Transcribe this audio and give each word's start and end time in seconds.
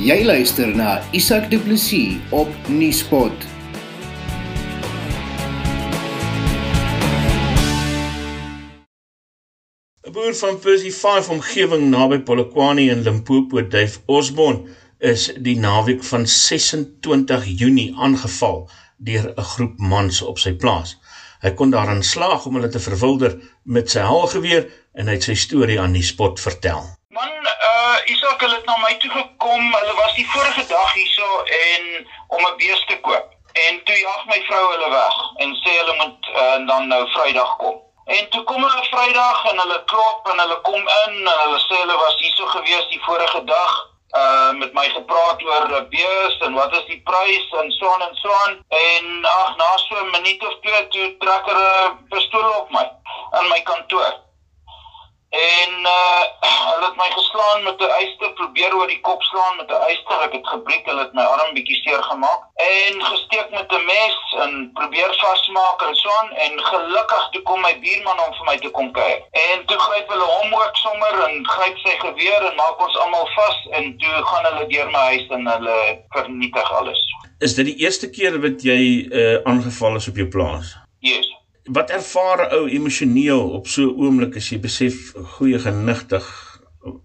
Jy 0.00 0.22
luister 0.24 0.70
na 0.76 1.02
Isak 1.12 1.50
Du 1.50 1.58
Plessis 1.60 2.16
op 2.30 2.48
Nieuwspot. 2.68 3.32
boer 10.12 10.34
van 10.36 10.58
Percy 10.58 10.90
5 10.92 11.28
omgewing 11.28 11.90
naby 11.90 12.18
Polokwane 12.20 12.82
in 12.90 13.02
Limpopo, 13.02 13.60
Dave 13.68 13.98
Osborne, 14.06 14.68
is 14.98 15.30
die 15.36 15.56
naweek 15.58 16.04
van 16.04 16.26
26 16.26 17.46
Junie 17.60 17.94
aangeval 17.96 18.68
deur 18.96 19.32
'n 19.36 19.48
groep 19.52 19.78
mans 19.78 20.22
op 20.22 20.38
sy 20.38 20.52
plaas. 20.52 20.96
Hy 21.40 21.50
kon 21.50 21.70
daarin 21.70 22.02
slaag 22.02 22.46
om 22.46 22.54
hulle 22.54 22.68
te 22.68 22.80
verwilder 22.80 23.40
met 23.64 23.90
sy 23.90 24.00
haalgeweer 24.00 24.68
en 24.94 25.06
hy 25.06 25.12
het 25.12 25.22
sy 25.22 25.34
storie 25.34 25.80
aan 25.80 25.92
die 25.92 26.08
spot 26.12 26.40
vertel. 26.40 27.01
Man, 27.12 27.28
uh 27.28 27.96
Isak 28.04 28.40
het 28.40 28.64
na 28.64 28.76
my 28.80 28.94
toe 28.96 29.10
gekom. 29.10 29.74
Hulle 29.74 29.94
was 29.94 30.14
die 30.14 30.28
vorige 30.30 30.66
dag 30.66 30.92
hierso 30.92 31.42
en 31.42 32.06
om 32.28 32.46
'n 32.46 32.56
beeste 32.56 32.86
te 32.86 33.00
koop. 33.00 33.26
En 33.52 33.84
toe 33.84 33.98
jag 33.98 34.24
my 34.26 34.40
vrou 34.46 34.70
hulle 34.72 34.90
weg 34.90 35.16
en 35.36 35.50
sê 35.62 35.70
hulle 35.80 35.96
moet 35.96 36.28
uh, 36.28 36.66
dan 36.66 36.88
nou 36.88 37.10
Vrydag 37.10 37.56
kom. 37.56 37.76
En 38.04 38.30
toe 38.30 38.42
kom 38.44 38.64
hulle 38.64 38.86
Vrydag 38.90 39.44
en 39.50 39.58
hulle 39.58 39.84
klop 39.84 40.28
en 40.32 40.38
hulle 40.38 40.60
kom 40.60 40.88
in 41.04 41.28
en 41.28 41.38
hulle 41.42 41.60
sê 41.66 41.76
hulle 41.82 41.96
was 42.04 42.16
hierso 42.16 42.46
gewees 42.46 42.88
die 42.88 43.02
vorige 43.04 43.44
dag 43.44 43.72
uh 44.16 44.50
met 44.62 44.72
my 44.72 44.88
gepraat 44.88 45.42
oor 45.42 45.68
'n 45.68 45.88
bees 45.88 46.40
en 46.40 46.54
wat 46.54 46.72
is 46.72 46.86
die 46.86 47.02
prys 47.04 47.46
en 47.60 47.70
so 47.72 47.94
en 48.08 48.16
so 48.24 48.32
aan 48.32 48.64
en 48.68 49.24
ag 49.36 49.56
na 49.56 49.70
so 49.76 50.00
'n 50.00 50.10
minuut 50.10 50.48
of 50.48 50.60
twee 50.60 50.88
toe 50.88 51.16
trek 51.18 51.44
hulle 51.44 51.70
'n 51.92 52.06
pistool 52.08 52.52
op 52.60 52.70
my 52.70 52.90
in 53.40 53.48
my 53.48 53.62
kantoor. 53.62 54.21
En 55.32 55.72
uh 55.80 56.22
hulle 56.68 56.86
het 56.86 56.96
my 56.96 57.10
geslaan 57.10 57.62
met 57.62 57.80
'n 57.80 57.94
eyster, 58.00 58.32
probeer 58.32 58.74
oor 58.76 58.86
die 58.86 59.00
kop 59.00 59.22
slaan 59.22 59.56
met 59.56 59.70
'n 59.70 59.84
eyster. 59.88 60.20
Ek 60.26 60.32
het 60.32 60.46
gebreek, 60.46 60.84
hulle 60.86 61.04
het 61.06 61.12
my 61.12 61.22
arm 61.22 61.54
bietjie 61.54 61.80
seer 61.82 62.02
gemaak 62.02 62.42
en 62.72 63.02
gesteek 63.04 63.48
met 63.50 63.72
'n 63.72 63.84
mes 63.84 64.18
en 64.44 64.70
probeer 64.74 65.14
vasmaak 65.22 65.82
en 65.86 65.94
so 65.96 66.10
aan 66.18 66.30
en 66.30 66.60
gelukkig 66.64 67.28
toe 67.32 67.42
kom 67.42 67.60
my 67.60 67.74
buurman 67.80 68.20
om 68.26 68.34
vir 68.34 68.46
my 68.50 68.56
te 68.58 68.70
kom 68.70 68.92
kyk. 68.92 69.24
En 69.46 69.66
toe 69.66 69.78
gryp 69.78 70.08
hulle 70.08 70.28
hom 70.36 70.54
ook 70.54 70.76
sommer 70.84 71.14
en 71.28 71.46
gryp 71.46 71.78
sy 71.78 71.96
geweer 72.04 72.42
en 72.50 72.56
maak 72.56 72.86
ons 72.86 72.98
almal 72.98 73.28
vas 73.34 73.58
en 73.70 73.98
toe 73.98 74.14
gaan 74.28 74.44
hulle 74.44 74.66
deur 74.66 74.90
my 74.90 75.04
huis 75.12 75.26
en 75.28 75.46
hulle 75.46 75.78
vernietig 76.08 76.72
alles. 76.72 77.00
Is 77.38 77.54
dit 77.54 77.66
die 77.66 77.78
eerste 77.84 78.10
keer 78.10 78.40
wat 78.40 78.62
jy 78.62 78.80
uh 79.10 79.40
aangeval 79.44 79.96
is 79.96 80.08
op 80.08 80.16
jou 80.16 80.28
plaas? 80.28 80.81
Wat 81.64 81.90
ervaar 81.90 82.38
'n 82.46 82.54
ou 82.54 82.68
emosioneel 82.68 83.50
op 83.50 83.66
so 83.66 83.82
'n 83.82 83.98
oomblik 84.02 84.36
as 84.36 84.48
jy 84.50 84.58
besef 84.60 85.12
goeie 85.36 85.58
genigtig 85.58 86.26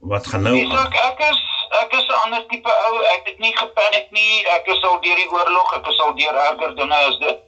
wat 0.00 0.26
gaan 0.26 0.42
nou 0.42 0.56
aan? 0.58 0.86
Ek 0.86 0.94
ek 0.94 1.18
is 1.30 1.40
ek 1.82 1.92
is 1.92 2.06
'n 2.08 2.20
ander 2.24 2.46
tipe 2.48 2.72
ou. 2.86 3.02
Ek 3.14 3.22
het 3.24 3.38
nie 3.38 3.56
gepanik 3.56 4.10
nie. 4.10 4.46
Ek 4.46 4.66
is 4.66 4.82
al 4.82 5.00
deur 5.00 5.16
die 5.16 5.30
oorlog, 5.30 5.74
ek 5.76 5.86
is 5.86 6.00
al 6.00 6.14
deur 6.14 6.34
erger 6.34 6.74
dinge 6.76 6.94
as 6.94 7.18
dit. 7.18 7.38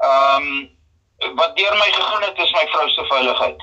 Ehm 0.00 0.42
um, 0.42 1.36
wat 1.36 1.56
deur 1.56 1.74
my 1.76 1.90
gegaan 1.92 2.22
het 2.22 2.38
is 2.38 2.52
my 2.52 2.66
vrou 2.72 2.88
se 2.88 3.04
veiligheid. 3.04 3.60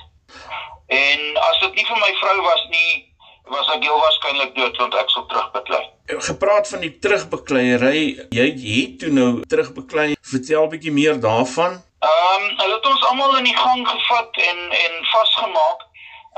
En 0.88 1.20
as 1.50 1.60
dit 1.60 1.74
nie 1.76 1.86
vir 1.86 1.98
my 1.98 2.14
vrou 2.22 2.42
was 2.42 2.64
nie, 2.70 3.16
was 3.50 3.68
ek 3.76 3.84
heel 3.84 4.00
waarskynlik 4.00 4.56
dood 4.56 4.78
want 4.78 4.96
ek 4.96 5.10
sou 5.10 5.26
terugbeklei. 5.28 5.84
Gepraat 6.06 6.68
van 6.68 6.80
die 6.80 6.94
terugbekleierery, 7.00 8.28
jy 8.30 8.48
het 8.68 9.00
toe 9.00 9.12
nou 9.12 9.42
terugbeklei. 9.48 10.14
Vertel 10.22 10.64
'n 10.64 10.70
bietjie 10.70 10.92
meer 10.92 11.20
daarvan. 11.20 11.82
Ehm 12.00 12.42
um, 12.42 12.58
hulle 12.58 12.74
het 12.74 12.86
ons 12.86 13.04
almal 13.10 13.38
in 13.38 13.44
die 13.44 13.58
gang 13.58 13.88
gevat 13.90 14.36
en 14.38 14.58
en 14.72 15.06
vasgemaak. 15.12 15.86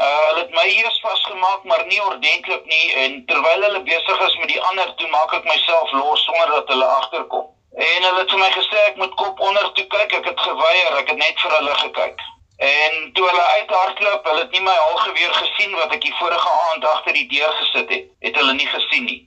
Uh 0.03 0.19
hulle 0.27 0.39
het 0.39 0.51
my 0.55 0.67
eers 0.67 0.99
vasgemaak, 1.03 1.63
maar 1.63 1.85
nie 1.85 2.03
ordentlik 2.03 2.65
nie 2.65 2.93
en 2.93 3.25
terwyl 3.25 3.65
hulle 3.67 3.81
besig 3.89 4.21
is 4.27 4.37
met 4.37 4.47
die 4.47 4.61
ander, 4.69 4.93
toe 4.95 5.09
maak 5.09 5.33
ek 5.35 5.49
myself 5.49 5.91
los 5.91 6.23
sonder 6.23 6.53
dat 6.53 6.71
hulle 6.73 6.85
agterkom. 6.85 7.49
En 7.75 8.07
hulle 8.07 8.21
het 8.21 8.31
vir 8.35 8.39
my 8.39 8.47
gesê 8.53 8.85
ek 8.85 9.01
moet 9.01 9.17
kop 9.23 9.39
onder 9.39 9.71
toe 9.71 9.85
kyk. 9.95 10.15
Ek 10.19 10.29
het 10.31 10.45
geweier, 10.45 10.95
ek 11.01 11.11
het 11.11 11.19
net 11.25 11.43
vir 11.43 11.57
hulle 11.57 11.75
gekyk. 11.81 12.23
En 12.69 13.11
toe 13.19 13.27
hulle 13.27 13.43
uithardloop, 13.57 14.31
hulle 14.31 14.45
het 14.45 14.55
nie 14.55 14.63
my 14.69 14.77
halgeweer 14.77 15.35
gesien 15.41 15.75
wat 15.81 15.97
ek 15.99 16.07
die 16.07 16.15
vorige 16.21 16.55
aand 16.69 16.87
agter 16.93 17.19
die 17.19 17.27
deur 17.35 17.51
gesit 17.59 17.91
het. 17.97 18.07
Het 18.23 18.41
hulle 18.43 18.55
nie 18.55 18.71
gesien 18.77 19.05
nie. 19.11 19.19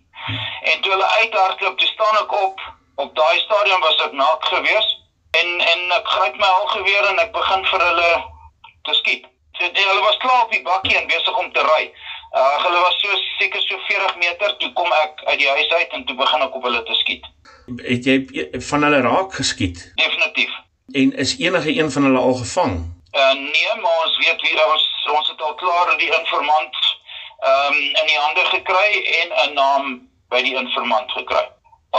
En 0.73 0.81
toe 0.81 0.97
hulle 0.97 1.13
uithardloop, 1.21 1.79
toe 1.79 1.93
staan 1.93 2.19
ek 2.25 2.35
op. 2.41 2.67
Op 3.05 3.15
daai 3.21 3.39
stadium 3.45 3.85
was 3.85 4.05
ek 4.09 4.21
naak 4.25 4.51
geweest 4.55 5.02
En 5.41 5.61
en 5.73 5.93
ek 5.97 6.09
gryp 6.15 6.35
my 6.41 6.49
algeweer 6.61 7.07
en 7.11 7.21
ek 7.23 7.31
begin 7.33 7.63
vir 7.71 7.85
hulle 7.89 8.09
te 8.89 8.95
skiet. 9.01 9.29
So 9.59 9.69
die, 9.77 9.85
hulle 9.85 10.03
was 10.05 10.19
klaar 10.25 10.43
op 10.45 10.53
die 10.53 10.65
bakkie 10.67 10.97
en 10.99 11.09
besig 11.09 11.39
om 11.41 11.49
te 11.53 11.63
ry. 11.69 11.85
Uh 12.37 12.57
hulle 12.65 12.81
was 12.85 12.99
so 13.01 13.21
seker 13.39 13.63
so 13.65 13.79
40 13.87 14.19
meter 14.25 14.57
toe 14.61 14.69
kom 14.77 14.93
ek 14.99 15.23
uit 15.31 15.39
die 15.41 15.49
huis 15.49 15.73
uit 15.79 15.97
en 15.99 16.05
toe 16.09 16.17
begin 16.19 16.45
ek 16.47 16.59
op 16.59 16.67
hulle 16.69 16.83
te 16.89 16.99
skiet. 17.01 17.25
Het 17.89 18.11
jy 18.11 18.17
van 18.69 18.85
hulle 18.89 19.01
raak 19.07 19.39
geskiet? 19.41 19.81
Definitief. 20.01 20.53
En 21.01 21.17
is 21.25 21.37
enige 21.41 21.77
een 21.79 21.91
van 21.97 22.09
hulle 22.09 22.25
al 22.29 22.37
gevang? 22.43 22.77
Uh 23.17 23.33
nee, 23.39 23.73
maar 23.81 24.05
ons 24.05 24.21
weet 24.25 24.45
wie 24.45 24.67
ons 24.67 24.87
ons 25.17 25.33
het 25.33 25.49
al 25.49 25.57
klaar 25.65 25.97
die 25.97 26.13
informant 26.21 26.77
ehm 27.43 27.73
um, 27.73 27.81
in 28.01 28.07
die 28.07 28.21
hande 28.21 28.45
gekry 28.53 28.91
en 29.23 29.33
'n 29.49 29.55
naam 29.55 29.91
by 30.29 30.43
die 30.45 30.55
informant 30.61 31.11
gekry 31.13 31.49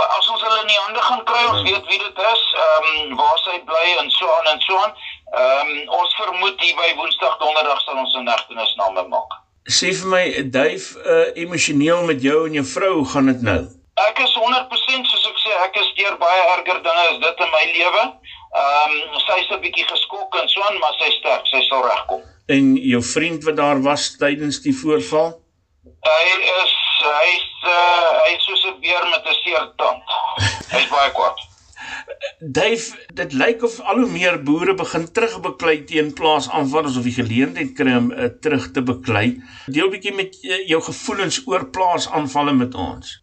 as 0.01 0.29
ons 0.33 0.41
hulle 0.41 0.61
in 0.61 0.71
die 0.71 0.79
hande 0.81 1.01
gaan 1.05 1.23
kry, 1.29 1.43
ons 1.51 1.61
weet 1.67 1.85
wie 1.89 1.99
dit 2.01 2.21
is, 2.31 2.43
ehm 2.65 2.87
um, 2.91 3.15
waar 3.19 3.37
sy 3.43 3.59
bly 3.67 3.85
en 4.01 4.09
so 4.09 4.29
aan 4.37 4.49
en 4.53 4.61
so 4.65 4.79
aan. 4.81 4.95
Ehm 5.41 5.69
um, 5.75 5.93
ons 5.99 6.15
vermoed 6.21 6.61
hier 6.65 6.75
by 6.79 6.89
Woensdag 6.97 7.37
Donderdag 7.41 7.81
sal 7.85 8.01
ons 8.01 8.15
'n 8.17 8.25
negtenisname 8.25 9.05
maak. 9.13 9.37
Sê 9.69 9.93
vir 9.99 10.09
my, 10.15 10.23
Duif, 10.57 10.95
uh, 11.05 11.29
emosioneel 11.43 12.03
met 12.09 12.21
jou 12.21 12.47
en 12.47 12.53
jou 12.59 12.65
vrou, 12.65 13.05
gaan 13.05 13.31
dit 13.31 13.41
nou? 13.41 13.61
Ek 14.09 14.19
is 14.19 14.33
100% 14.33 15.07
soos 15.11 15.27
ek 15.29 15.39
sê, 15.45 15.51
ek 15.67 15.77
is 15.83 15.93
deur 16.01 16.17
baie 16.17 16.41
erger 16.57 16.81
dinge 16.83 17.03
as 17.11 17.19
dit 17.21 17.45
in 17.45 17.51
my 17.53 17.65
lewe. 17.77 18.03
Ehm 18.63 18.97
um, 18.97 19.19
sy's 19.27 19.49
'n 19.51 19.61
bietjie 19.61 19.85
geskok 19.93 20.41
en 20.41 20.49
so 20.49 20.61
aan, 20.61 20.79
maar 20.79 20.97
sy 20.97 21.11
sterk, 21.19 21.45
sy 21.53 21.61
sal 21.69 21.85
regkom. 21.85 22.21
En 22.47 22.75
jou 22.75 23.03
vriend 23.13 23.43
wat 23.43 23.55
daar 23.55 23.81
was 23.81 24.17
tydens 24.17 24.61
die 24.65 24.75
voorval? 24.81 25.37
Hy 26.03 26.25
is 26.63 26.73
hy's 27.03 27.47
uh, 27.69 28.11
hy's 28.27 28.45
soos 28.47 28.65
'n 28.71 28.79
beer 28.83 29.09
met 29.09 29.25
'n 29.25 29.39
seer 29.43 29.65
tand. 29.77 30.03
Hy's 30.71 30.87
baie 30.89 31.11
kwaad. 31.11 31.41
Dave, 32.39 32.95
dit 33.13 33.33
lyk 33.33 33.63
of 33.63 33.79
al 33.79 33.97
hoe 34.03 34.09
meer 34.09 34.37
boere 34.43 34.73
begin 34.73 35.05
terugbeklei 35.11 35.83
teen 35.83 36.13
plaasaanvallers 36.13 36.97
of 36.97 37.07
die 37.07 37.15
geleentheid 37.15 37.73
kry 37.77 37.95
om 37.97 38.11
uh, 38.11 38.29
terug 38.45 38.71
te 38.75 38.81
beklei. 38.81 39.27
Deel 39.65 39.87
'n 39.87 39.93
bietjie 39.95 40.15
met 40.15 40.37
uh, 40.43 40.59
jou 40.67 40.81
gevoelens 40.81 41.41
oor 41.47 41.69
plaasaanvalle 41.77 42.53
met 42.53 42.75
ons. 42.75 43.19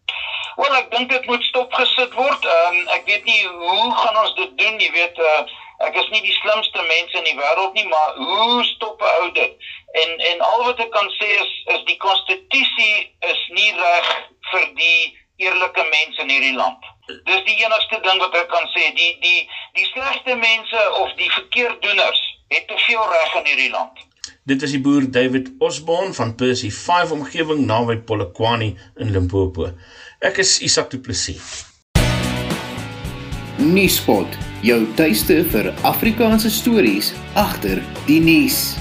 Wel, 0.55 0.75
ek 0.75 0.91
dink 0.91 1.09
dit 1.09 1.25
moet 1.25 1.43
stopgesit 1.43 2.13
word. 2.13 2.45
Um, 2.45 2.79
ek 2.97 3.05
weet 3.05 3.25
nie 3.25 3.41
hoe 3.47 3.91
gaan 4.01 4.17
ons 4.23 4.33
dit 4.35 4.57
doen, 4.57 4.79
jy 4.79 4.91
weet, 4.97 5.17
uh, 5.17 5.43
ek 5.87 5.95
is 6.01 6.09
nie 6.13 6.21
die 6.25 6.35
slimste 6.39 6.83
mense 6.89 7.17
in 7.17 7.27
die 7.29 7.37
wêreld 7.37 7.73
nie, 7.77 7.87
maar 7.87 8.17
hoe 8.17 8.63
stop 8.73 9.01
'n 9.01 9.15
ou 9.21 9.31
dit? 9.31 9.53
En 10.03 10.09
en 10.31 10.43
al 10.49 10.63
wat 10.67 10.79
ek 10.79 10.91
kan 10.91 11.09
sê 11.19 11.29
is 11.43 11.51
is 11.75 11.81
die 11.91 11.97
konstitusie 11.97 12.95
is 13.31 13.41
nie 13.57 13.71
reg 13.71 14.11
vir 14.51 14.65
die 14.75 15.01
eerlike 15.37 15.83
mense 15.89 16.21
in 16.21 16.29
hierdie 16.29 16.55
land. 16.55 16.85
Dis 17.07 17.43
die 17.49 17.57
enigste 17.65 17.99
ding 18.05 18.19
wat 18.21 18.35
ek 18.35 18.49
kan 18.53 18.67
sê, 18.75 18.93
die 19.01 19.13
die 19.25 19.41
die 19.79 19.87
slegste 19.93 20.35
mense 20.35 20.85
of 21.01 21.13
die 21.17 21.31
verkeerdoeners 21.39 22.21
het 22.53 22.67
te 22.67 22.77
veel 22.85 23.03
reg 23.15 23.35
in 23.41 23.51
hierdie 23.51 23.73
land. 23.73 24.07
Dit 24.43 24.63
is 24.65 24.71
die 24.73 24.81
boer 24.81 25.05
David 25.11 25.51
Osborne 25.59 26.13
van 26.17 26.35
Percy 26.35 26.71
5 26.73 27.11
omgewing 27.11 27.65
naby 27.65 27.99
Polokwane 28.09 28.71
in 28.97 29.11
Limpopo. 29.13 29.69
Ek 30.21 30.41
is 30.41 30.59
Isak 30.65 30.89
Du 30.89 30.97
Plessis. 30.99 31.65
Nuuspot, 33.61 34.37
jou 34.61 34.77
tuiste 34.93 35.39
vir 35.49 35.71
Afrikaanse 35.89 36.51
stories 36.53 37.07
agter 37.33 37.79
die 38.05 38.19
nuus. 38.21 38.75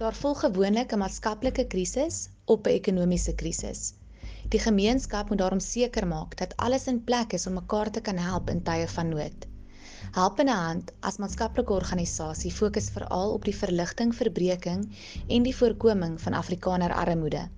Daar 0.00 0.16
volg 0.16 0.40
gewoonlik 0.40 0.92
'n 0.92 0.98
maatskaplike 0.98 1.66
krisis 1.66 2.28
op 2.44 2.66
'n 2.66 2.70
ekonomiese 2.70 3.34
krisis. 3.34 3.94
Die 4.48 4.60
gemeenskap 4.60 5.28
moet 5.28 5.38
daarom 5.38 5.60
seker 5.60 6.06
maak 6.06 6.36
dat 6.36 6.56
alles 6.56 6.86
in 6.86 7.04
plek 7.04 7.32
is 7.32 7.46
om 7.46 7.54
mekaar 7.54 7.90
te 7.90 8.00
kan 8.00 8.16
help 8.16 8.50
in 8.50 8.62
tye 8.62 8.88
van 8.88 9.08
nood. 9.08 9.46
Helpende 10.16 10.52
Hand 10.52 10.92
as 11.00 11.18
maatskaplike 11.22 11.72
organisasie 11.72 12.52
fokus 12.52 12.90
veral 12.94 13.32
op 13.32 13.44
die 13.44 13.56
verligting, 13.56 14.14
verbreeking 14.14 14.86
en 15.28 15.42
die 15.46 15.56
voorkoming 15.56 16.20
van 16.20 16.36
Afrikaner 16.38 16.94
armoede. 16.94 17.48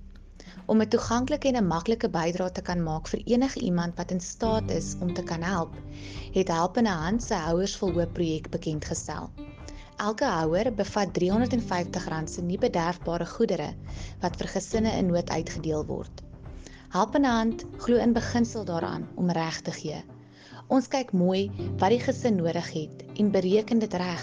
Om 0.66 0.82
'n 0.82 0.88
toeganklike 0.88 1.48
en 1.48 1.56
'n 1.56 1.66
maklike 1.66 2.08
bydrae 2.08 2.52
te 2.52 2.62
kan 2.62 2.82
maak 2.82 3.08
vir 3.08 3.22
enige 3.34 3.60
iemand 3.60 3.96
wat 3.96 4.10
in 4.10 4.20
staat 4.20 4.70
is 4.70 4.96
om 5.00 5.14
te 5.14 5.22
kan 5.22 5.42
help, 5.42 5.74
het 6.32 6.48
Helpende 6.48 6.90
Hand 6.90 7.22
se 7.22 7.34
Houers 7.34 7.76
vol 7.76 7.92
Hoop 7.92 8.12
projek 8.12 8.50
bekend 8.50 8.84
gestel. 8.84 9.30
Elke 9.96 10.24
houer 10.24 10.74
bevat 10.74 11.18
R350 11.18 12.28
se 12.28 12.42
nie 12.42 12.58
bederfbare 12.58 13.26
goedere 13.26 13.74
wat 14.20 14.36
vir 14.36 14.48
gesinne 14.48 14.96
in 14.98 15.06
nood 15.06 15.30
uitgedeel 15.30 15.86
word. 15.86 16.22
Helpende 16.88 17.28
Hand 17.28 17.64
glo 17.76 17.96
in 17.96 18.12
beginsel 18.12 18.64
daaraan 18.64 19.08
om 19.14 19.30
reg 19.30 19.60
te 19.60 19.70
gee. 19.70 20.04
Ons 20.72 20.86
kyk 20.88 21.10
mooi 21.12 21.52
wat 21.80 21.90
die 21.92 22.00
gesin 22.00 22.38
nodig 22.40 22.68
het 22.72 23.02
en 23.20 23.26
bereken 23.34 23.78
dit 23.82 23.94
reg 24.00 24.22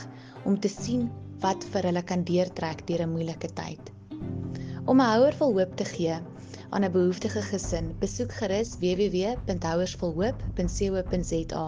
om 0.49 0.55
te 0.59 0.69
sien 0.73 1.03
wat 1.43 1.65
vir 1.73 1.83
hulle 1.89 2.01
kan 2.11 2.21
deurtrek 2.25 2.79
deur 2.87 3.01
'n 3.05 3.11
moeilike 3.11 3.49
tyd. 3.59 3.83
Om 4.85 4.97
'n 4.97 5.09
houer 5.11 5.35
vol 5.41 5.51
hoop 5.59 5.73
te 5.81 5.87
gee 5.91 6.15
aan 6.69 6.83
'n 6.83 6.95
behoeftige 6.95 7.41
gesin, 7.51 7.85
besoek 7.99 8.31
gerus 8.39 8.69
www.houersvolhoop.co.za 8.81 11.65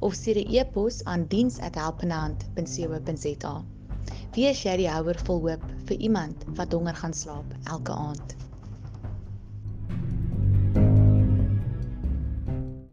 of 0.00 0.14
stuur 0.14 0.38
'n 0.42 0.48
e-pos 0.58 1.04
aan 1.04 1.26
diens@helpenhand.co.za. 1.34 3.54
Wie 4.34 4.46
is 4.46 4.62
jy 4.62 4.76
die 4.76 4.90
houer 4.90 5.18
vol 5.30 5.40
hoop 5.46 5.64
vir 5.86 5.96
iemand 5.96 6.44
wat 6.58 6.72
honger 6.72 6.94
gaan 6.94 7.14
slaap 7.14 7.54
elke 7.64 7.92
aand? 7.92 8.47